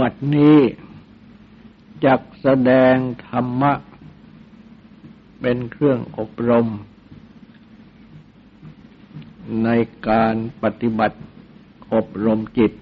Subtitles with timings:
[0.00, 0.58] บัดนี้
[2.04, 2.94] จักแสดง
[3.26, 3.72] ธรรมะ
[5.40, 6.68] เป็นเครื่องอบรม
[9.64, 9.68] ใน
[10.08, 11.18] การปฏิบัติ
[11.94, 12.72] อบรมจิต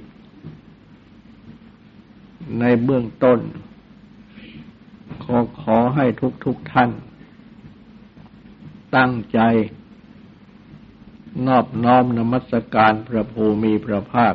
[2.60, 3.38] ในเบื้องต้น
[5.24, 6.90] ขอขอให้ทุกทุกท่าน
[8.96, 9.40] ตั้งใจ
[11.46, 14.34] นอบน้อมนมัสการพระภูมิพระภาค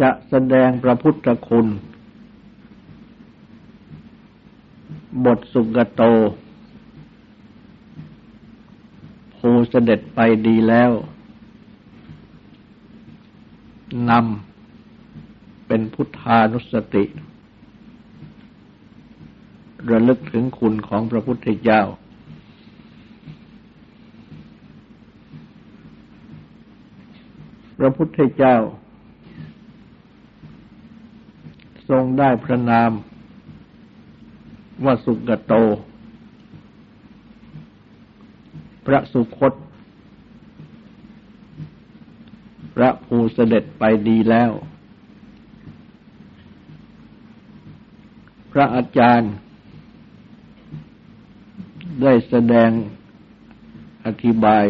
[0.00, 1.66] จะแสดงพระพุทธคุณ
[5.24, 6.02] บทสุกโต
[9.34, 10.92] ภูเสด็จไปดีแล้ว
[14.10, 17.04] นำเป็นพุทธานุสติ
[19.90, 21.82] ระลึกถึงคุณของพระพุทธเจ้า
[27.78, 28.56] พระพุทธเจ้า
[31.88, 32.90] ทรงได้พระนาม
[34.84, 35.54] ว่าสุกโต
[38.86, 39.52] พระสุคต
[42.74, 44.50] พระภูเสด็จไปดีแล้ว
[48.52, 49.32] พระอาจารย์
[52.02, 52.70] ได้แสดง
[54.04, 54.64] อธิบาย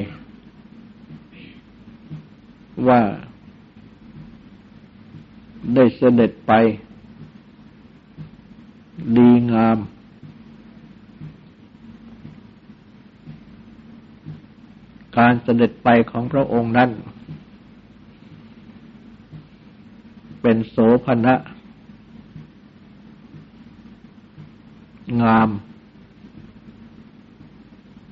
[2.89, 3.01] ว่า
[5.75, 6.53] ได้เสด็จไป
[9.17, 9.79] ดีงาม
[15.19, 16.91] การเสด็จไปของพระองค์นั้น
[20.43, 21.35] เป็นโสภณะ
[25.23, 25.49] งาม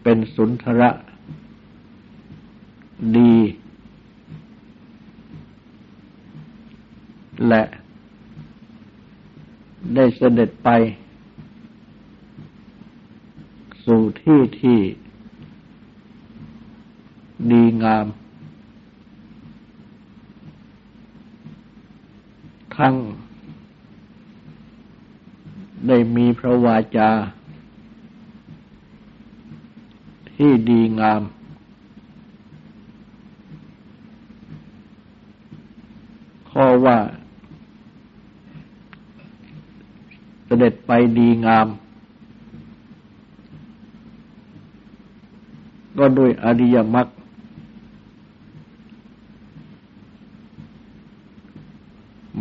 [0.03, 0.91] เป็นสุนทระ
[3.16, 3.34] ดี
[7.48, 7.62] และ
[9.94, 10.71] ได้ เสด็จไป
[13.84, 14.78] สู่ที่ที่
[17.50, 18.06] ดีงาม
[22.77, 22.94] ทั้ง
[25.87, 27.10] ได้มีพระวาจา
[30.34, 31.22] ที่ดีงาม
[36.50, 36.99] ข้อว่า
[40.51, 41.66] ส ด็จไปดีงาม
[45.98, 47.08] ก็ด้วยอริยมรรค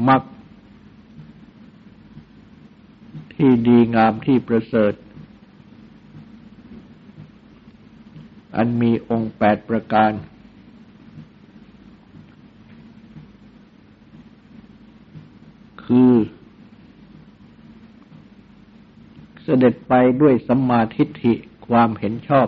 [0.07, 0.21] มรรค
[3.33, 4.93] ที่ดีงามที่ประเสริฐ
[8.55, 10.11] อันมีองค์แปดประการ
[15.85, 16.13] คือ
[19.43, 21.33] เส ด็จไปด้วยสัมมาทิฏฐิ
[21.67, 22.47] ความเห็นชอบ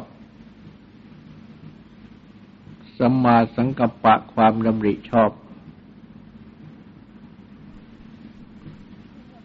[2.99, 5.31] สัมมาสังกัปปะความดำริชอบ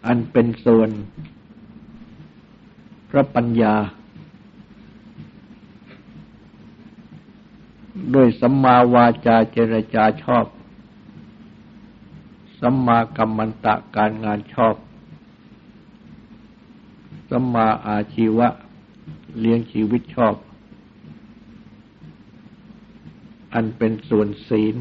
[0.05, 0.89] อันเป็นส่วน
[3.09, 3.75] พระปัญญา
[8.15, 10.45] ด้วยสัมมาวาจาเจรจาชอบ
[12.61, 14.75] สัมมากัมมันตะการงานชอบ
[17.29, 18.47] สัมมาอาชีวะ
[19.39, 20.35] เลี้ยงชีวิตชอบ
[23.53, 24.75] อันเป็นส่วนศีล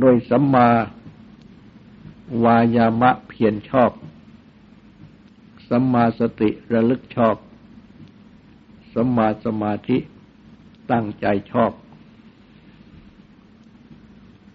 [0.00, 0.68] โดยสัมมา
[2.44, 3.90] วายามะเพียรชอบ
[5.68, 7.36] สัมมาสติระลึกชอบ
[8.94, 9.98] สัมมาสมาธิ
[10.90, 11.72] ตั้งใจชอบ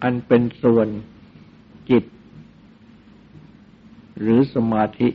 [0.02, 0.88] อันเป็นส่วน
[1.90, 2.04] จิต
[4.20, 5.08] หรือสมาธิ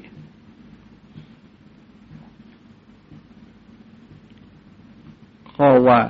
[5.53, 6.01] ข้อว่า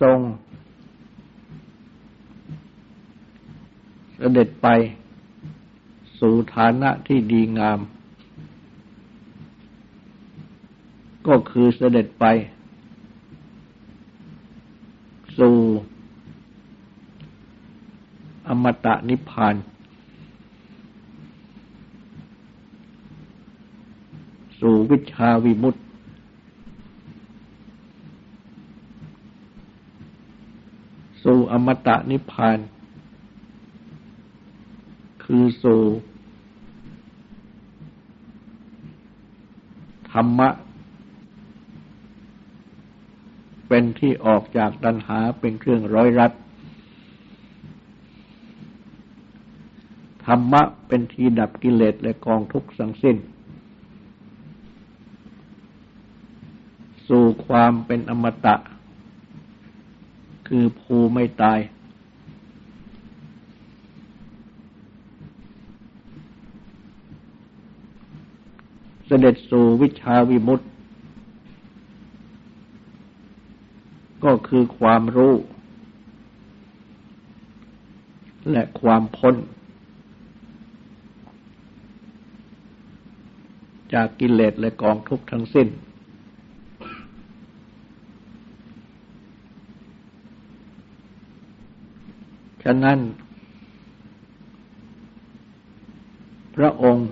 [0.00, 0.18] ทรง
[4.16, 4.66] เสด็จไป
[6.20, 7.80] สู่ฐานะที่ดีงาม
[11.26, 12.24] ก็คือเสด็จไป
[15.38, 15.56] สู่
[18.48, 19.54] อมตะนิพพาน
[24.60, 25.80] สู่วิชาวิมุตติ
[31.22, 32.58] สู่อมตะนิพพาน
[35.24, 35.82] คือสู่
[40.12, 40.48] ธรรมะ
[43.68, 46.32] เป็นที่ออกจากตัณหาเป็นเครื่องร้อยรัด
[50.26, 53.16] ธรรมะเป็นที่ดับกิเลสและกองทุกข์สังสิ้น
[57.08, 58.56] สู่ ความเป็นอมตะ
[60.48, 61.58] คือภูไม่ตาย
[69.06, 70.66] เสด็จสู่วิชาวิมุตติ
[74.24, 75.34] ก็คือความรู้
[78.50, 79.34] และความพ้น
[83.92, 92.98] จากกิเลสและกองทุกข์ทั้งสิ้นฉะนั้น
[96.56, 97.08] พระองค์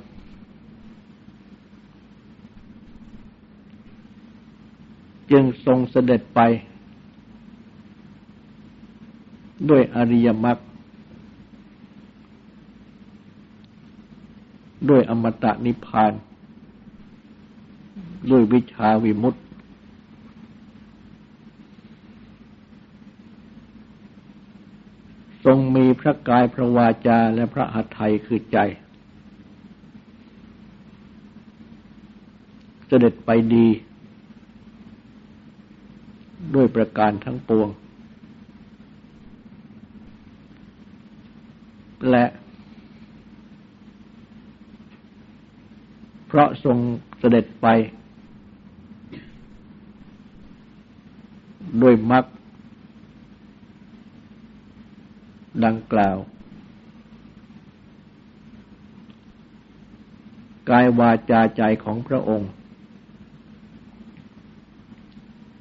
[5.31, 6.41] จึงทรงเสด็จไป
[9.69, 10.58] ด้วยอริยมรรค
[14.88, 16.12] ด้วยอมตะนิพพาน
[18.31, 19.41] ด้วยวิชาวิมุตติ
[25.44, 28.58] ทร งมีพระกายพระวาจาและพระหัตถ์คือใจ
[32.87, 33.67] เสด็จไปดี
[36.55, 37.69] ด้วยประการทั้งปวง
[42.11, 42.26] และ
[46.26, 46.79] เพราะทรง
[47.19, 47.67] เสด็จไป
[51.82, 52.25] ด้วยมรรค
[55.64, 56.17] ดังกล่าว
[60.70, 62.50] กายวาจาใจของพระองค์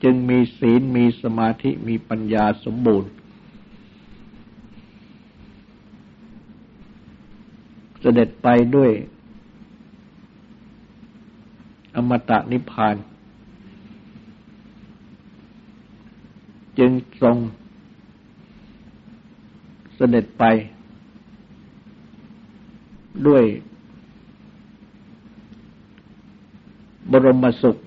[0.04, 3.10] จึงมีศีลมีสมาธิมีปัญญาสมบูรณ์
[8.00, 8.92] เสด็จไปด้วย
[11.96, 12.96] อมตะนิพพาน
[16.80, 16.92] จึง
[17.22, 17.38] ทรง
[19.96, 20.44] เสด็จไป
[23.28, 23.44] ด้วย
[27.12, 27.80] บรมสุข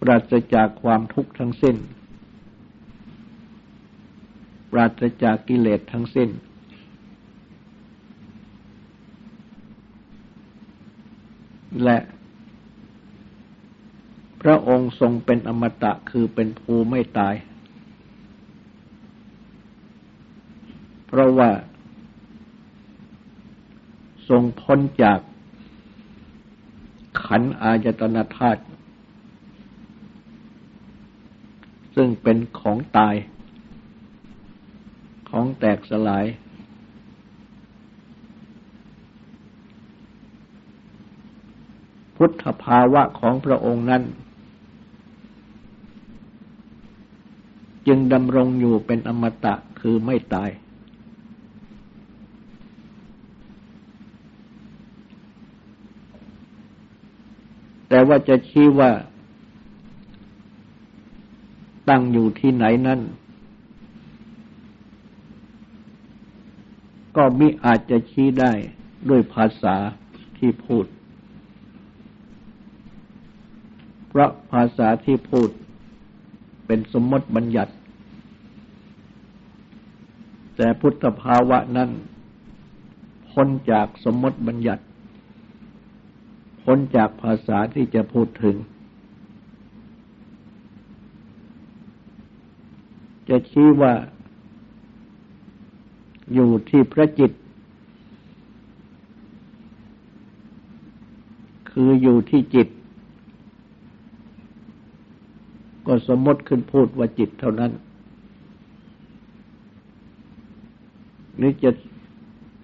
[0.00, 1.76] ปราศจากความทุกข์ทั้งสิ้น
[4.72, 6.30] ปราศจากกิเลสทั้งสิ้น
[11.84, 11.98] และ
[14.42, 17.34] พระองค์ทรงเป็นอมตะคือเป็นภูไม่ตาย
[21.08, 21.50] เพราะว่า
[24.28, 25.20] ทรงพ้นจาก
[27.24, 28.62] ขันอายตนะธาตุ
[31.94, 33.14] ซึ่งเป็นของตาย
[35.30, 36.26] ของแตกสลาย
[42.16, 44.02] พุทธภาวะของพระองค์นั้น
[47.86, 50.50] จึงดำรงอยู่เป็นอมตะคือไม่ตาย
[57.88, 58.90] แต่ ว่าจะชี้ว่า
[61.88, 63.00] ตั้งอยู่ที่ไหนนั้น
[67.16, 68.52] ก็มิอาจจะชี้ได้
[69.08, 69.76] ด้วยภาษา
[70.38, 70.86] ที่พูด
[74.08, 75.48] เพราะภาษาที่พูด
[76.66, 77.72] เป็นสมมติบัญญัติ
[80.56, 81.90] แต่พุทธภาวะนั้น
[83.30, 84.82] พ้นจากสมมติบัญญัติ
[86.70, 88.56] พ้นจากภาษาที่จะพูดถึง
[93.28, 93.92] จะชี้ว่า
[96.34, 97.32] อยู่ที่พระจิต
[101.70, 102.68] คืออยู่ที่จิต
[105.86, 107.72] ก็สมมติขึ้นพูดว่าจิตเท่านั้น
[111.40, 111.70] นี่จะ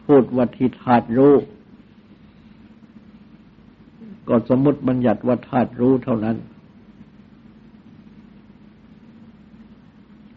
[0.05, 1.35] พูดว่าที่ธาตุรู้
[4.29, 6.37] ก็สมมติบัญญัติว่าธาตุรู้เท่านั้น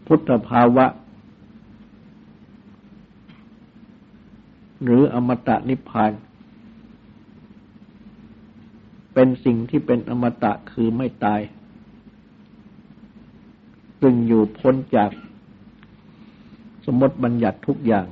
[0.06, 0.86] พุทธภาวะ
[4.84, 6.12] หรืออมตะนิพพาน
[9.14, 11.40] เป็นสิ่งที่เป็นอมตะคือไม่ตาย
[14.00, 15.10] ซึ่งอยู่พ้นจาก
[16.86, 18.06] สมมติบัญญัติทุกอย่าง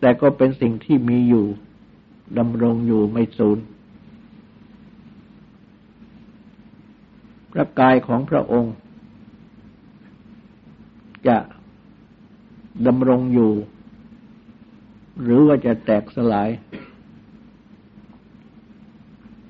[0.00, 1.46] แต่ก็เป็นสิ่งที่มีอยู่
[2.38, 3.58] ดำรงอยู่ไม่สูญ
[7.52, 8.74] พระกายของพระองค์
[11.28, 11.38] จะ
[12.86, 13.52] ดำรงอยู่
[15.22, 16.50] หรือว่าจะแตกสลาย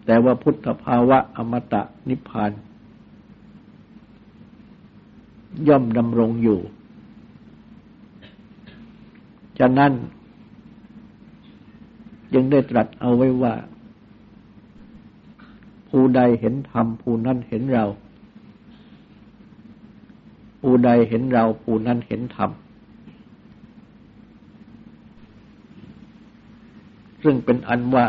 [0.06, 2.52] แต่ว่าพุทธภาวะอมตะนิพพาน
[5.68, 6.60] ย่อมดำรงอยู่
[9.58, 9.92] ฉะนั้น
[12.32, 13.54] จึงได้ตรัสเอาไว้ว่า
[15.88, 17.84] ผู้ใดเห็นธรรมผู้นั้นเห็นเรา
[20.60, 22.50] ผู้ใดเห็นเราผู้นั้นเห็นธรรม
[27.22, 28.06] ซึ่งเป็นอันว่า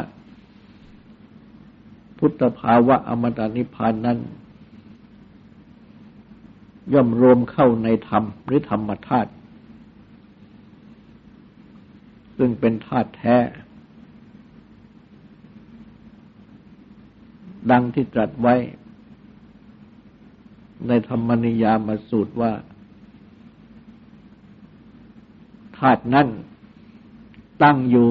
[2.18, 4.18] พุทธภาวะอมตะนิพพานนั้น
[6.94, 9.32] ย่อมรวมเข้าในธรรมหรือธรรมธาตุ
[12.38, 13.36] ซึ่งเป็นธาตุแท้
[17.72, 18.56] ดังที่ตรัสไว้
[20.88, 22.52] ในธรรมนิยามสูตรว่า
[25.78, 26.28] ธาตุนั้น
[27.64, 28.10] ตั้งอยู่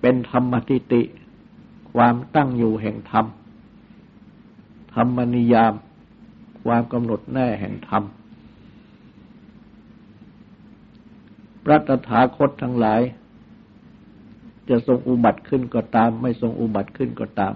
[0.00, 1.02] เป็นธรรมติติ
[1.94, 3.26] ความตั้งอยู่แห่งธรรม
[4.94, 5.72] ธรรมนิยาม
[6.64, 8.02] ความกำหนดแน่แห่งธรรม
[11.64, 13.00] พระตถาคตทั้งหลาย
[14.68, 17.54] จะทรงอุบัติขึ้นก็ตาม ไม่ทรงอุบัติขึ้นก็ตาม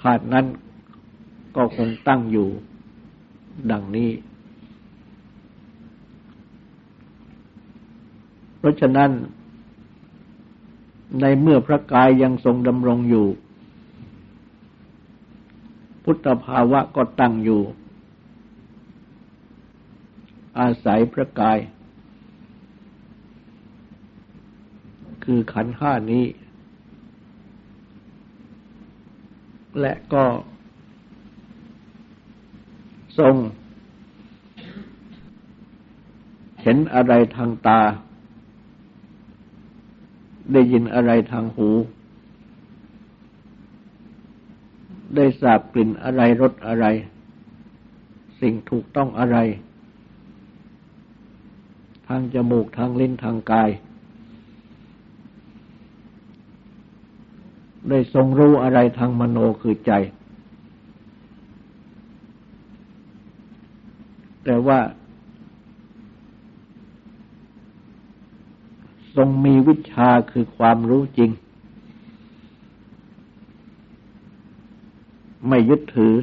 [0.00, 0.46] ธาตุนั้น
[1.56, 2.48] ก็คงตั้งอยู่
[3.70, 4.10] ดังนี้
[8.58, 9.10] เพราะฉะนั้น
[11.20, 13.26] ในเมื่อพระกายยังทรงดำรงอยู่
[16.04, 17.62] พุทธภาวะก็ตั้งอยู่
[20.58, 21.58] อาศัยพระกาย
[25.30, 26.24] คือขันห้านี้
[29.80, 30.24] และก็
[33.18, 33.34] ทรง
[36.62, 37.80] เห็นอะไรทางตา
[40.52, 41.68] ได้ยินอะไรทางหู
[45.14, 46.86] ได้สาบกลิ่นอะไรรสอะไร
[48.40, 49.38] สิ่งถูกต้องอะไร
[52.08, 53.70] ทางจมูกทางลิ้นทางกาย
[57.88, 59.92] ได้ทรงรู้อะไรทางมโนคือใจ
[64.44, 64.78] แต่ว่า
[69.16, 71.30] ทรงมีวิชาคือความรู้จริง
[75.48, 76.14] ไม่ยึดถือ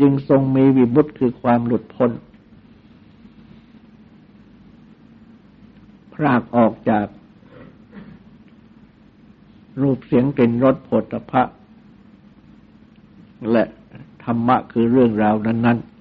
[0.00, 2.10] จึงทรงมีวิบุตคือความหลุดพ้น
[6.24, 7.06] รากออกจาก
[9.80, 11.42] รูปเสียงกลิ่นรสผลตภะ
[13.50, 13.64] และ
[14.24, 15.92] ธรรมะคือเรื่องราวนั้น ๆ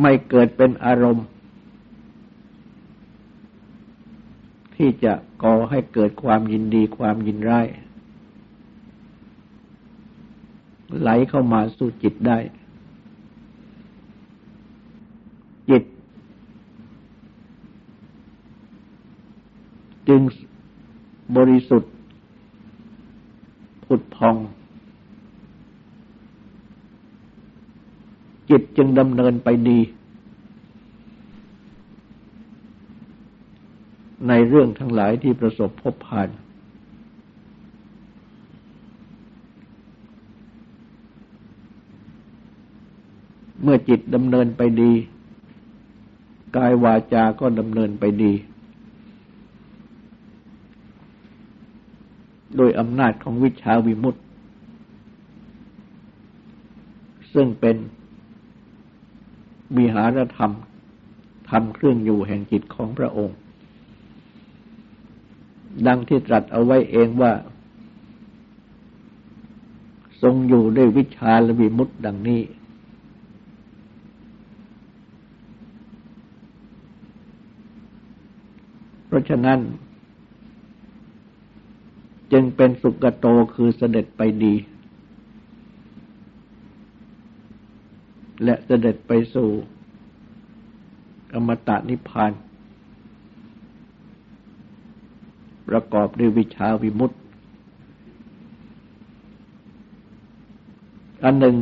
[0.00, 1.26] ไม่เกิดเป็นอารมณ์
[4.76, 7.66] ที่จะก่อให้เกิดความยินดีความยินร้าย
[11.00, 12.38] ไหลเข้ามาสู่จิตได้
[15.70, 15.82] จิต
[20.10, 20.22] จึง
[21.36, 21.92] บริสุทธิ์
[23.84, 24.36] ผุดพอง
[28.50, 29.78] จิตจึงดำเนินไปดี
[34.28, 36.28] ในเรื่องทั้งหลายที่ประสบพบผ่าน
[43.62, 44.92] เมื่อจิตดำเนินไปดี
[46.56, 48.32] กายวาจาก็ดำเนินไปดี
[52.62, 54.20] โดยอำนาจของวิชาวิมุตติ
[57.32, 57.76] ซึ่งเป็น
[59.76, 60.52] วิหารธรรม
[61.50, 63.36] ทำเครื่องอยู่แห่งจิตของพระองค์
[65.86, 67.32] ดังที่ตรัสเอาไว้เองว่า
[70.22, 72.42] ทรงอยู่ด้วยวิชาและวิมุตติดังนี้
[79.06, 79.60] เพราะฉะนั้น
[82.32, 84.54] จึงเป็นสุกโตคือเสด็จไปดี
[88.44, 89.48] และเสด็จไปสู่
[91.34, 92.32] อมตะนิพพาน
[95.68, 97.16] ประกอบด้วยวิชาวิมุตติ
[101.24, 101.56] อันหนึ่ง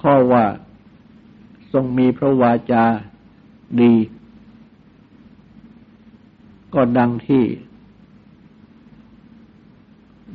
[0.00, 0.44] ข้อว่า
[1.72, 2.84] ทรงมีพระวาจา
[3.80, 3.92] ดี
[6.74, 7.44] ก็ดังที่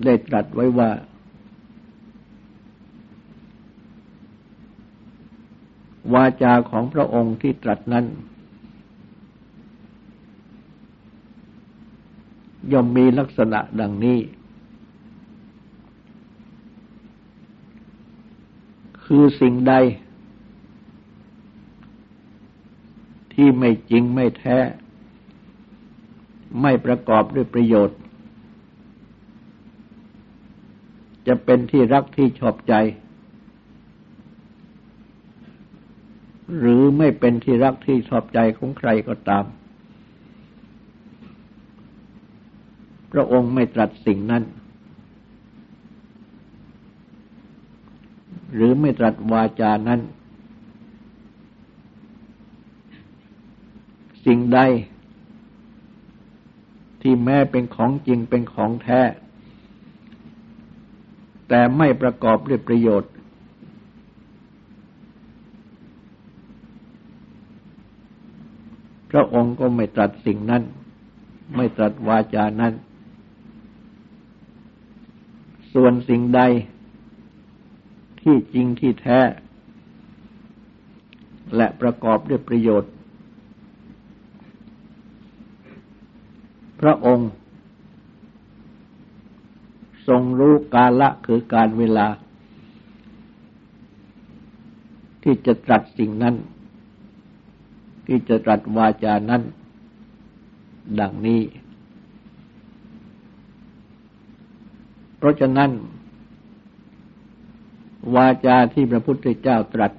[0.06, 0.90] ได้ตรัสไว้ว่า
[6.14, 8.06] วาจาของพระองค์ที่ตรัสนั้น
[12.72, 14.20] ย่อมมีลักษณะดังนี้
[19.06, 19.74] คือสิ่งใด
[23.34, 24.58] ที่ไม่จริงไม่แท้
[26.62, 28.00] ไม่ประกอบด้วยประโยชน์
[31.28, 32.74] จะเป็นที่รักที่ชอบใจ
[36.60, 39.46] หรือไม่เป็นที่รักที่ชอบใจของใครก็ตาม
[43.12, 44.44] พระองค์ไม่ตรัสสิ่งนั้น
[48.54, 50.02] หรือไม่ตรัสวาจานั้น
[54.26, 54.60] สิ่งใด
[57.02, 59.02] ที่แม้เป็นของจริงเป็นของแท้
[61.50, 63.12] แต่ไม่ประกอบด้วยประโยชน์
[69.12, 70.64] พระองค์ก็ไม่ตรัสสิ่งนั้น
[71.56, 72.74] ไม่ตรัสวาจานั้น
[75.74, 76.42] ส่วนสิ่งใด
[78.22, 79.20] ที่จริงที่แท้
[81.56, 82.92] และประกอบด้วยประโยชน์
[86.80, 87.30] พระองค์
[90.08, 92.08] ทรงรู้กาละคือการเวลา
[95.24, 96.36] ที่จะตรัสสิ่งนั้น
[98.08, 99.42] ที่จะตรัสวาจานั้น
[101.00, 101.42] ดังนี้
[105.18, 105.72] เพราะฉะนั้น
[108.16, 109.92] วาจาที่พระพุทธเจ้าตรัส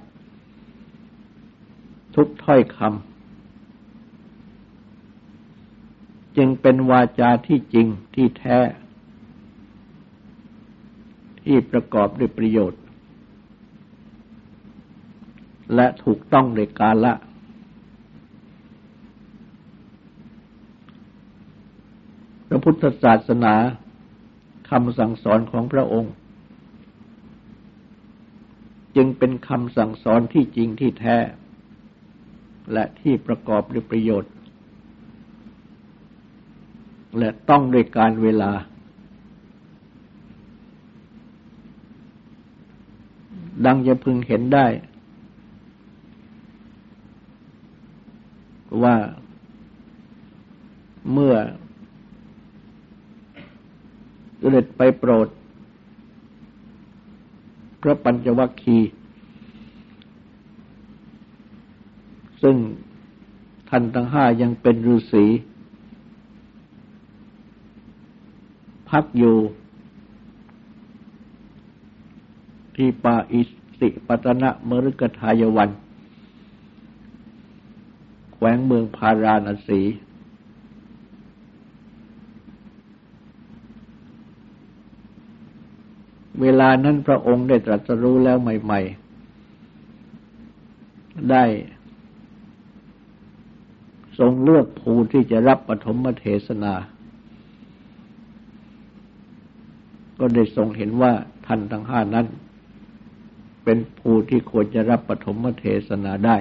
[2.15, 3.10] ทุกถ้อยคำ
[6.37, 8.59] จึงเป็นวาจาที่จริงที่แท้
[11.43, 12.81] ที่ประกอบด้วยประโยชน์
[15.75, 17.13] และถูกต้องในกาละ
[22.47, 23.55] พระพุทธศาสนา
[24.69, 26.13] คำสั่งสอนของพระองค์
[28.95, 31.17] จึงเป็นคำสั่งสอนที่จริงที่แท้
[32.73, 34.31] และที่ประกอบด้วยประโยชน์
[37.17, 38.51] และต้องด้วยการเวลา
[43.65, 44.67] ดังจะพึงเห็นได้
[48.83, 48.95] ว่า
[51.11, 51.35] เมื่อ
[54.39, 55.27] เสด็จไปโปรด
[57.81, 58.91] พระปัญจวัคคีย์
[62.41, 62.55] ซึ่ง
[63.69, 65.25] ท่านทั้งห้ายังเป็นฤาษี
[68.91, 69.37] พักอยู่
[72.75, 73.41] ที่ป่าอิ
[73.79, 75.69] สิปตนะมฤกทายวัน
[78.33, 79.81] แขวงเมืองพาราณสี
[86.41, 88.79] เวลานั้นพระองค์ได้ตรัสรู้แล้วใหม่
[90.45, 91.43] ๆ ได้
[94.17, 96.73] ทรงเลือกภูที่จะรับปฐมเทศนา
[100.21, 101.11] ก็ได้ทรงเห็นว่า
[101.45, 102.25] ท่านทั้งห้านั้น
[103.63, 106.37] เป็นภูที่ควรจะรับปฐมเทศนาได้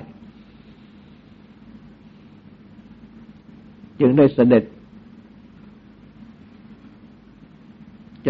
[4.01, 4.65] จึงได้เสด็จ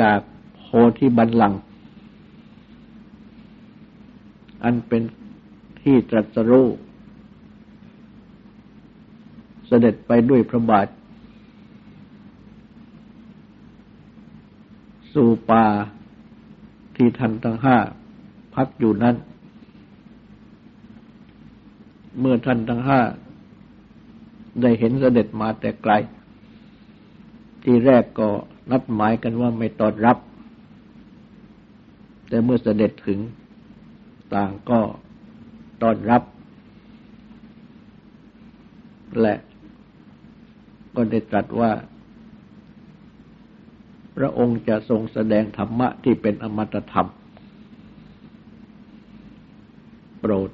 [0.01, 0.21] จาก
[0.59, 0.67] โพ
[0.99, 1.55] ธิบันลัง
[4.65, 5.03] อันเป็น
[5.81, 6.69] ที่ตรัสรู้
[9.67, 10.87] เสด็จไปด้วยพระบาท
[15.23, 15.67] สู่ป่า
[16.97, 17.77] ที่ทันทั้งห้า
[18.55, 19.17] พักอยู่นั้น
[22.21, 23.01] เมื่อท่านทั้งห้า
[24.61, 25.93] ได้เห็นเสด็จมาแต่ไกล
[27.63, 28.29] ที่แรกก็
[28.71, 30.19] นัดหมายกันว่าไม่ต้อนรับ
[32.29, 33.19] แต่เมื่อเสด็จถึง
[34.35, 34.81] ต่างก็
[35.83, 36.23] ต้อนรับ
[39.21, 39.35] และ
[40.95, 41.71] ก็ได้ตรัสว่า
[44.17, 47.09] พระองค์จะทรงแสดงธรรมะที่เป็นอมตะธรรม
[50.21, 50.51] โปรด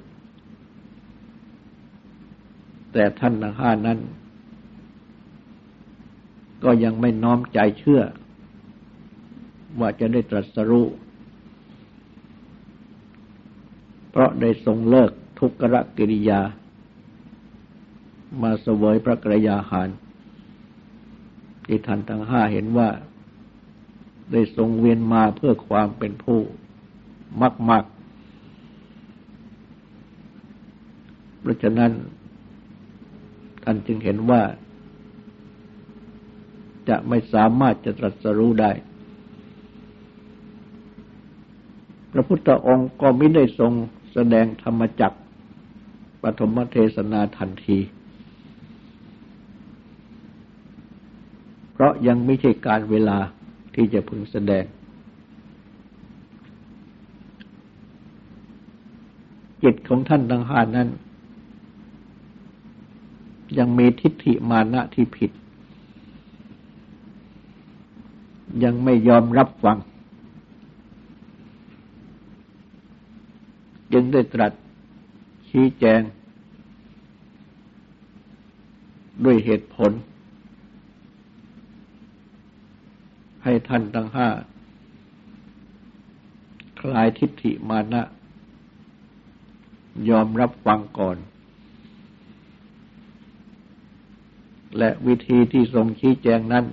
[2.92, 3.98] แต่ท่านทั้งห้านั้น
[6.64, 8.02] ก็ยังไม่น้อมใจเชื่อ
[9.80, 10.86] ว่าจะได้ตรัสรู้
[14.10, 15.62] เพราะได้ทรงเลิกทุกข
[15.98, 16.40] กิริยา
[18.42, 19.88] มาเสวยพระกรยาหาร
[21.66, 22.88] ที่ท่านทั้งห้าเห็นว่า
[24.32, 26.40] ได้ทรงเวียนมาเพื่อความเป็นผู้
[27.40, 27.84] มักมัก
[31.40, 31.92] เพราะฉะนั้น
[33.62, 34.42] ท่านจึงเห็นว่า
[36.88, 38.72] จะไม่สามารถจะตรัสรู้ได้
[42.12, 43.72] พระพุทธองค์ก็ไม่ได้ทรง
[44.12, 45.12] แสดงธรรมจัก
[46.22, 47.78] ปฐมเทศนาทันที
[51.72, 53.18] เพราะยังไม่ใช่การเวลา
[53.76, 54.64] ที่จะพึงแสดง
[59.62, 60.88] จิตของท่านทั้งห้านั้น
[63.58, 65.30] ยังมีทิฏฐิมานะที่ผิด
[68.64, 69.76] ยังไม่ยอมรับฟัง
[73.92, 74.52] จึงได้ตรัส
[75.48, 76.00] ชี้แจง
[79.24, 79.90] ด้วยเหตุผล
[83.48, 84.28] ให้ท่านทั้งห้า
[86.80, 88.02] คลายทิฏฐิมานะ
[90.08, 91.16] ยอมรับฟังก่อน
[94.78, 96.64] และวิธีที่ทรงชี้แจงนั้น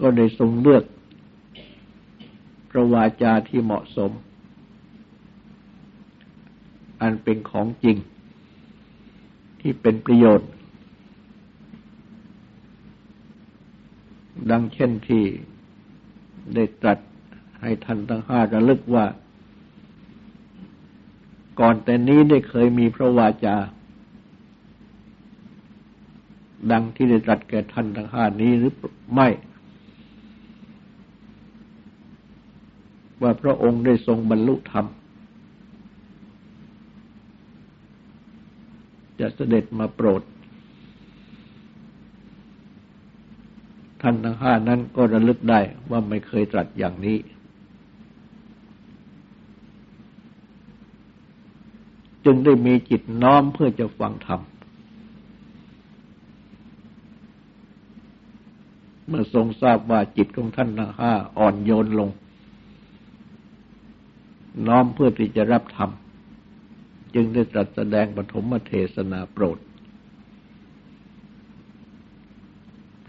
[0.00, 0.84] ก็ได้ทรงเลือก
[2.70, 4.10] พระวาจาที่เหมาะสม
[7.00, 7.96] อันเป็นของจริง
[9.60, 10.48] ที่เป็นประโยชน์
[14.50, 15.24] ดังเช่นที่
[16.54, 16.98] ได้ตรัส
[17.60, 19.06] ให้ท่านทั้งห้าระลึกว่า
[21.60, 23.56] ก่อนแต่นี้ได้เคยมีพระวาจา
[26.72, 28.72] ดังที่ได้ตรัสแก่ท่านทั้งห้านี้หรือ
[29.14, 29.28] ไม่
[33.22, 34.86] ว่าพระองค์ได้ทรงบรรลุธรรม
[39.20, 40.22] จะเสด็จมาโปรด
[44.02, 47.18] ท่านทั้งห้านั้นก็ระลึกได้ว่าไม่เคยตรัสอย่างนี้
[52.24, 54.40] จึงได้มีจิตน้อมเพื่อจะฟังธรรม
[59.08, 62.10] เมื่อทรงทราบว่าจิตของท่านทั้งห้าอ่อนโยนลง
[64.66, 65.90] น้อมเพื่อที่จะรับธรรม
[67.14, 69.58] จึงได้ตรัสแสดงปฐมเทศนาโปรด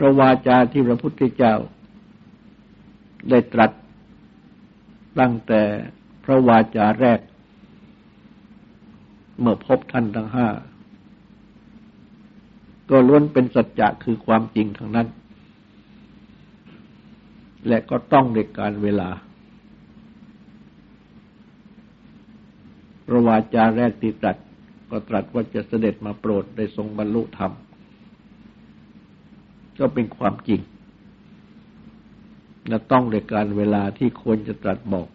[0.02, 1.54] พระวาจาที่พระพุทธเจ้า
[3.30, 3.72] ได้ตรัส
[5.20, 5.62] ตั้งแต่
[6.24, 7.20] พระวาจาแรก
[9.40, 10.48] เมื่อพบท่านทั้งห้า
[12.90, 15.08] ก็ล้วนเป็นสัจจะคือความจริงทั้งนั้น
[17.68, 19.10] และก็ต้องในการเวลา
[23.08, 24.38] พระวาจาแรกที่ตรัส
[24.90, 27.54] ก็ตรัสว่าจะเสด็จมาโปรดได้ทรงบรรลุธรรม
[29.80, 30.62] ก็เป็นความจริง
[32.68, 35.08] และต้องในการเวลาที่ควรจะตรัสบอก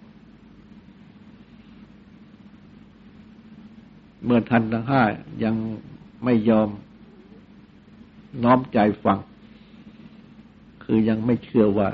[4.25, 5.03] เมื่อท่านทั้งห้า
[5.45, 5.55] ยัง
[6.25, 6.69] ไม่ยอม
[8.43, 9.19] น้อมใจฟัง
[10.85, 11.89] คือยังไม่เชื่อว่า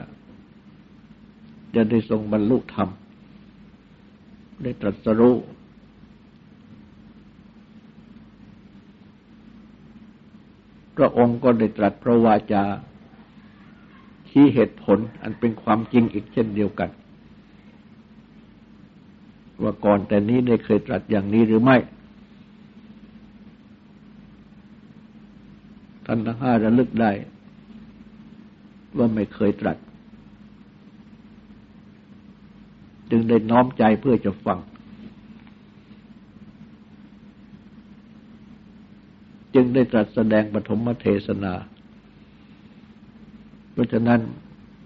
[1.74, 2.88] จะได้ทรงบรรลุธรรม
[4.62, 5.36] ได้ตรัสรู้
[10.89, 12.64] พ ระองค์ก็ได้ตรัสพระวาจา
[14.28, 16.90] ชี้เหตุผลอันเป็นความจริงอีกเช่นเดียวกัน
[19.62, 21.76] ว่าก่อนแต่นี้ได้เคยตรัสอย่างนี้หรือไม่
[26.06, 27.10] ท่านทั้งห้าระลึกได้
[28.96, 29.76] ว่าไม่เคยตรัส
[33.10, 34.58] จึงได้น้อมใจเพื่อจะฟัง
[39.54, 41.54] จึง ได้ตรัสแสดงปฐมเทศนา
[43.72, 44.20] เพราะฉะนั้น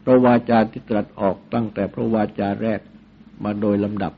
[0.05, 2.81] พระวาจาที่ตรัสออกตั้งแต่พระวาจาแรก
[3.45, 4.13] มาโดยลำดับ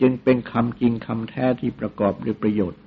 [0.00, 2.80] จึงเป็นคำจริงคำแท้ที่ประกอบด้วยประโยชน์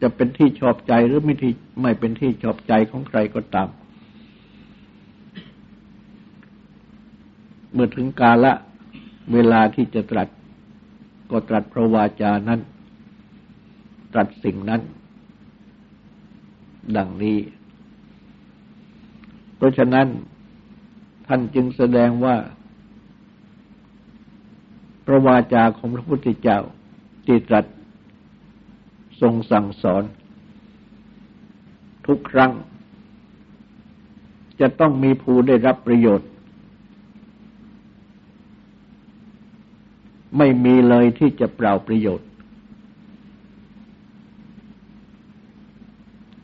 [0.00, 3.68] จะเป็นที่ชอบใจหรือไม่ที่ไม่เป็นที่ชอบใจของใครก็ตาม
[7.72, 8.52] เมื่อถึงกาละ
[9.32, 10.28] เวลาที่จะตรัส
[11.30, 12.60] ก็ตรัสพระวาจานั้น
[14.12, 14.80] ตรัสสิ่งนั้น
[16.96, 17.38] ดังนี้
[19.56, 20.06] เพราะฉะนั้น
[21.26, 22.36] ท่านจึงแสดงว่า
[25.06, 26.58] พระวาจาของพระพุทธเจ้า
[27.24, 27.64] ที่ตรัส
[29.20, 30.02] ทรงสั่งสอน
[32.06, 32.52] ทุกครั้ง
[34.60, 36.28] จะต้องมีผู้ได้รับประโยชน์
[40.36, 42.28] ไม่มีเลยที่จะเปล่าประโยชน์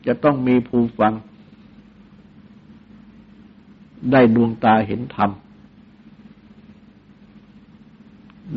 [0.05, 1.13] จะต้องมีผู้ฟัง
[4.11, 5.31] ได้ดวงตาเห็นธรรม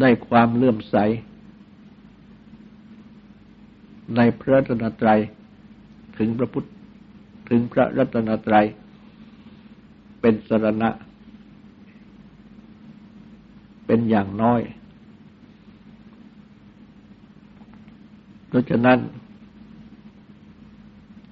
[0.00, 0.96] ได้ความเลื่อมใส
[4.16, 5.20] ในพระรัตนตรัย
[6.18, 6.66] ถึงพระพุทธ
[7.48, 8.66] ถึงพระรัตนตรัย
[10.20, 10.90] เป็นสรณะ
[13.86, 14.60] เป็นอย่างน้อย
[18.48, 18.98] เพราะฉะนั้น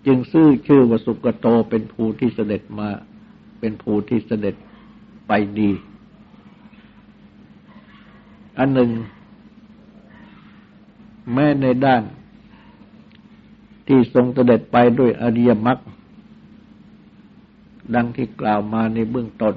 [0.06, 2.88] จึงซื่อชื่อวสุกโตเป็นภูที่เสด็จมา
[3.60, 4.54] เป็นภูที่เสด็จ
[5.28, 5.70] ไปดี
[8.58, 8.90] อันหนึ่ง
[11.32, 12.02] แม้ในด้าน
[13.86, 15.78] ที่ทรงเสด็จไปด้วยอริยมรรค
[17.94, 19.54] ดังที่กล่าวมาในเบื้องต้น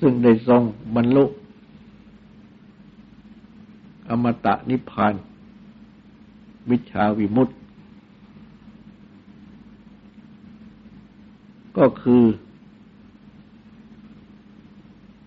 [0.00, 0.62] ซึ่งได้ทรง
[0.96, 1.24] บรรลุ
[4.10, 5.14] อมตะนิพพาน
[6.70, 7.54] วิชาวิมุตติ
[11.78, 12.22] ก็คือ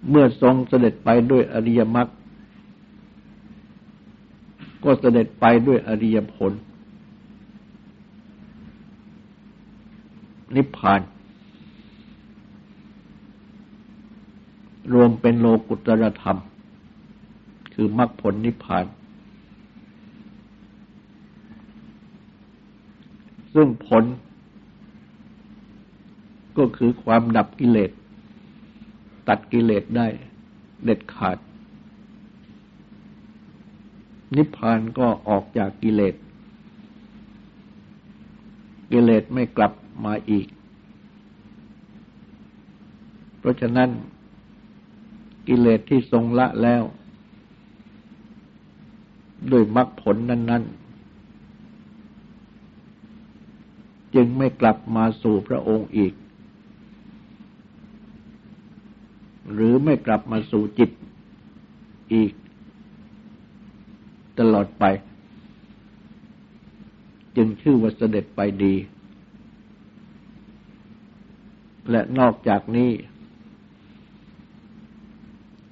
[0.10, 2.08] เมื่อทรงเสด็จไปด้วยอริยมรรค
[4.84, 6.54] ก็เสด็จไปด้วยอริยผล
[10.56, 11.02] นิพพาน
[14.94, 16.38] รวมเป็นโลกุตรธรรม
[17.80, 18.86] คือมรรคผลนิพพาน
[23.54, 24.04] ซึ่งผล
[26.58, 27.92] ก็คือความดับกิเลส
[29.28, 30.08] ตัดกิเลสได้
[30.84, 31.38] เด็ดขาด
[34.36, 36.16] นิพพานก็ออกจากกิเลส
[38.92, 39.74] กิเลสไม่กลับ
[40.06, 40.48] มาอีก
[43.40, 43.90] เพราะฉะนั้น
[45.48, 46.84] กิเลสที่ทรงละแล้ว
[49.52, 50.88] ด้วยมรรคผลนั้น ๆ
[54.16, 56.14] จึงไม่กลับมาสู่พระองค์อีก
[59.54, 60.90] หรือไม่กลับมาสู่จิต
[62.14, 62.32] อีก
[64.40, 64.84] ตลอดไป
[67.36, 68.74] จึงชื่อว่าเสด็จไปดี
[71.92, 72.92] และนอกจากนี้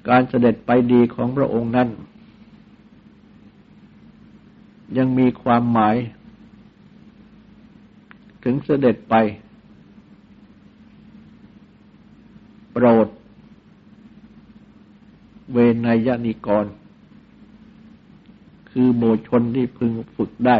[0.09, 1.89] การเสด็จไปดีของพระองค์นั้น
[4.97, 5.95] ยังมีความหมาย
[8.43, 9.15] ถึงเสด็จไป
[12.71, 13.07] โปรด
[15.53, 16.65] เวนยนิกร
[18.69, 20.57] คือโมชนที่พึงฝึกได้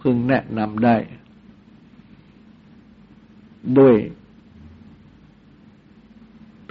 [0.00, 0.96] พึงแนะนำได้
[3.78, 3.96] ด้วย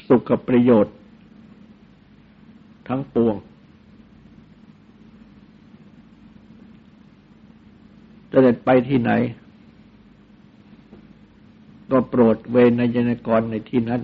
[0.08, 0.95] สุขประโยชน์
[2.88, 3.36] ทั้งปวง
[8.32, 9.12] จะเด็ดไปที่ไหน
[11.91, 14.02] ก็โปรดเวนยนกรในที่นั้น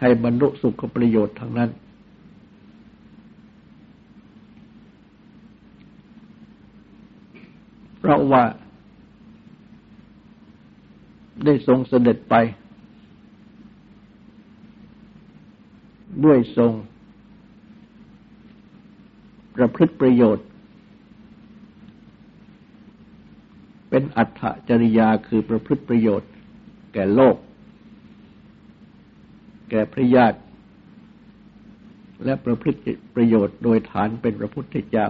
[0.00, 1.70] ให้บรรลุสุขประโยชน์ทางนั้น
[7.98, 8.44] เพราะว่า
[11.44, 12.34] ได้ทรงเสด็จไป
[16.24, 16.72] ด้วยทรง
[19.58, 20.46] ประพฤติประโยชน์
[23.90, 26.30] เป็นอัตถจริยาคือประพฤติประโยชน์
[26.92, 27.36] แก่โลก
[29.70, 30.38] แก่พระญาติ
[32.24, 32.78] และประพฤติ
[33.14, 35.08] ประโยชน์โดยฐานเป็นพระพุทธเจ้า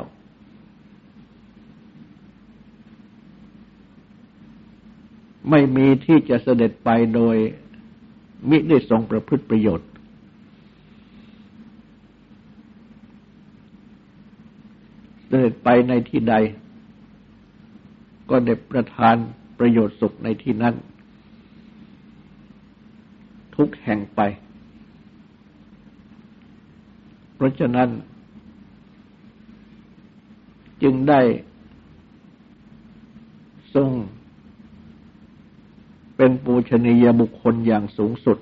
[5.51, 7.37] ไม่มีที่จะเสด็จไปโดย
[8.51, 9.89] มิได้ทรงประพฤติประโยชน์
[15.28, 16.35] เส ด็จไปในที่ใด
[18.31, 19.17] ก็ได้ประทาน
[19.59, 20.75] ประโยชน์สุขในที่นั้น
[23.57, 24.21] ทุกแห่งไป
[27.35, 27.89] เพราะฉะนั้น
[30.83, 31.21] จึงได้
[33.75, 33.91] ทรง
[36.17, 38.39] เป็นปูชนียบุคคลอย่างสูงสุด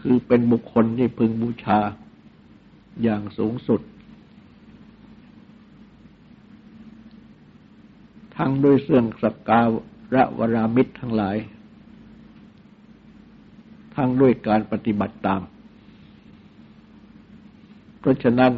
[0.00, 1.78] คือเป็นบุคคลที่พึงบูชา
[3.02, 3.80] อย่างสูงสุด
[8.36, 9.62] ทั้งด้วยเสื่องสักกา
[10.14, 11.36] ระวรามิตรทั้งหลาย
[13.94, 15.42] ทั้งด้วยการปฏิบัติตาม
[17.98, 18.52] เพราะฉะนั้น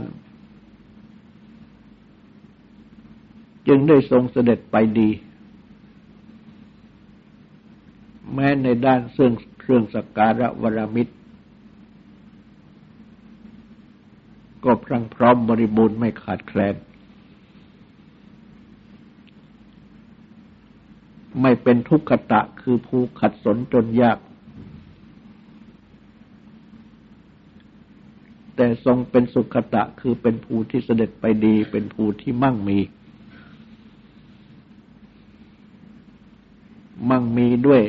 [3.66, 5.10] จึงได้ทรงเสด็จไปดี
[8.34, 11.14] แม้ในด้านเสื่องเครื่องสักการะวรมิตร
[14.64, 16.76] ก็พรังพร้อมบริบูรณ์ไม่ขาดแคลน
[21.40, 24.18] ไม่เป็นทุกขตะคือผู้ขัดสนจนยาก
[28.56, 32.78] แต่ทรงเป็นสุขตะคือเป็นผู้ที่เสด็จไปดี เป็นผู้ที่มั่งมี
[37.10, 37.82] มั่งมีด้วย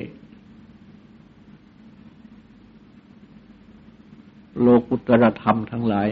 [4.60, 6.08] โลกุตรธรรมทั้งหลาย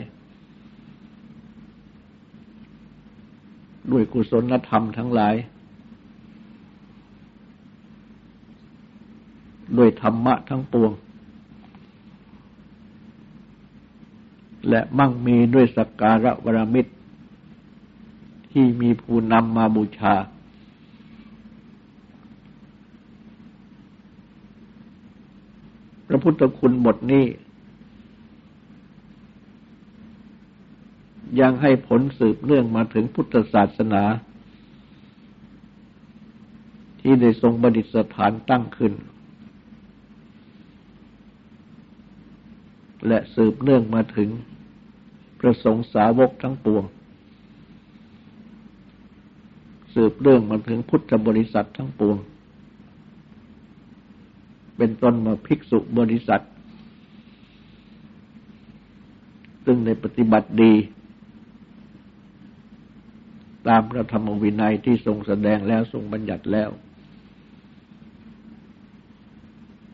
[3.91, 5.35] ด้วยกุศลธรรมทั้งหลาย
[9.77, 10.91] ด้วยธรรมะทั้งปวง
[14.69, 16.93] และมั่งมีด้วยสักการะวรมิตร
[18.51, 20.15] ที่มีผู้นำมาบูชา
[26.07, 27.25] พระพุทธคุณบทนี้
[31.39, 34.03] ยังให้ผลสืบเนื่องมาถึงพุทธศาสนา
[37.01, 38.93] ที่ได้ทรงบดิษฐานตั้งขึ้น
[43.07, 44.29] และสืบเนื่องมาถึง
[45.39, 46.83] พระสงฆ์สาวกทั้งปวง
[49.93, 52.17] สืบเรื่องมาถึงพุทธบริษัททั้งปวง
[54.77, 56.43] เป็นต้นมาภิกษุบริษัท
[59.65, 60.73] ซึ่งในปฏิบัติดี
[63.67, 66.69] ตามพระธรรมวินัยที่ทรงแสดงแล้วทรงบัญญัติแล้ว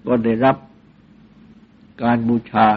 [0.08, 0.58] ก็ได้รับ
[2.04, 2.68] การบูชา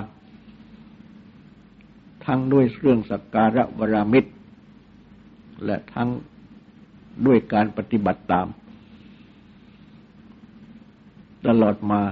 [2.25, 4.33] ทั้งด้วยเครื่องสักการะวรามิตร
[5.65, 6.09] และทั้ง
[7.27, 8.47] ด้วยการปฏิบัติตาม
[11.47, 12.03] ตลอดมา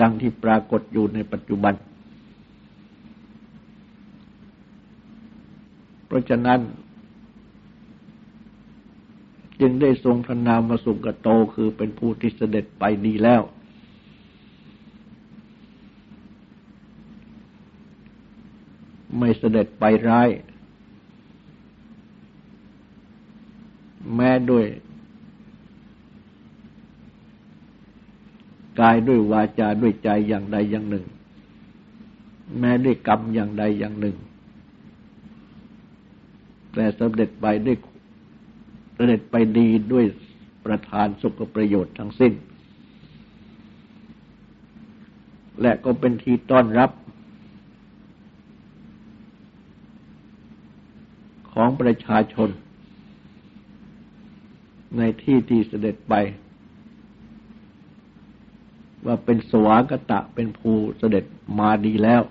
[0.00, 1.74] ดังที่ปรากฏอยู่ในปัจจุบัน
[6.03, 6.60] เพ ราะฉะนั้น
[9.60, 13.42] จึงได้ทรงพระนามมาสุกโตคือเป็นผู้ที่เสด็จไปดีแล้ว
[19.18, 20.28] ไม่เสด็จไปร้าย
[24.14, 24.64] แม้ด้วย
[28.80, 31.06] กายด้วยวาจาด้วยใจอย่างใดอย่างหนึ่ง
[32.58, 34.16] แม้ด้วยกรรมอย่างใดอย่างหนึ่ง
[36.74, 37.76] แต่สำเร็จไปด้วย
[38.96, 40.04] สำเร็จไปดีด้วย
[40.64, 42.32] ประทานสุขประโยชน์ทั้งสิ้น
[45.60, 46.90] และก็เป็นที่ต้อนรับ
[51.52, 52.48] ของประชาชน
[54.98, 56.14] ในที่ที่เสด็จไป
[59.06, 61.24] ว่าเป็นสวากตะเป็นภูเสด็จ
[61.58, 62.22] มาดีแล้ว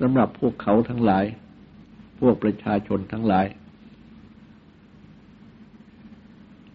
[0.00, 1.24] สำหรับพวกเขาทั้งหลาย
[2.18, 3.46] พวกประชาชนทั้งหลาย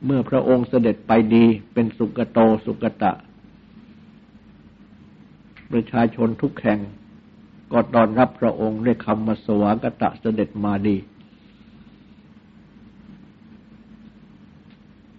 [0.06, 3.12] เมื่อพระองค์เสด็จไปดีเป็นสุกโตสุกตะ
[5.72, 6.80] ประชาชนทุกแห่ง
[7.72, 10.98] ก็ตอนรับพระองค์ด้วยคำมาสวากตะเสด็จมาดี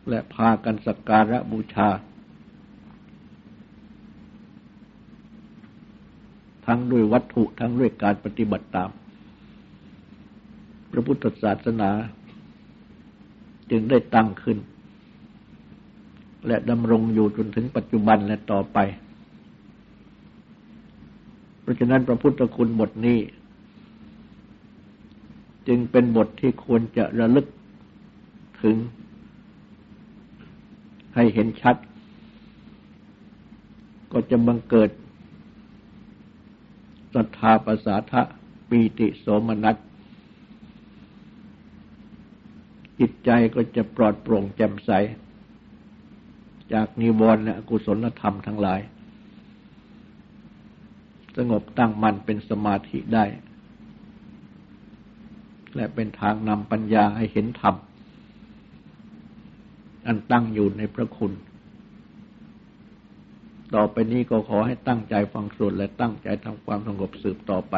[0.08, 1.88] และพากันสักการะบูชา
[6.66, 8.90] ทั้งด้วยวัตถุทั้งด้วยการปฏิบัติตาม
[10.96, 11.90] ระพุทธศาสนา
[13.70, 14.58] จึงได้ตั้งขึ้น
[16.46, 18.78] และดำรงอยู่จนถึงปัจจุบันและต่อไป
[21.60, 23.18] เพราะฉะนั้นพระพุทธคุณบทนี้
[25.68, 27.46] จึงเป็นบทที่ควรจะระลึก
[28.62, 28.76] ถึง
[31.14, 31.76] ให้เห็นชัด
[34.12, 34.90] ก็จะบังเกิด
[37.14, 38.22] ศรัทธาประสาทะ
[38.68, 39.76] ปีติโสมนัส
[43.00, 44.90] จิตใจก็จะปลอดโปร่งแจ่มใส
[46.72, 48.80] จากนิวรณ์และกุศลธรรมทั้งหลาย
[51.36, 53.24] สงบตั้งมั่นเป็นสมาธิได้
[55.76, 57.74] และเป็นทางนำปัญญาให้เห็นธรรม
[60.06, 61.32] อันตั้งอยู่ในพระคุณ
[63.74, 67.74] ต่อไปนี้ก็ขอให้ตั้งใจฟังสวดและตั้งใจทำความสงบสืบต่อไป